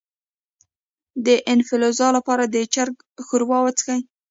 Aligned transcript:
د 1.25 1.27
انفلونزا 1.53 2.07
لپاره 2.17 2.43
د 2.47 2.55
چرګ 2.73 2.95
ښوروا 3.25 3.57
وڅښئ 3.61 3.99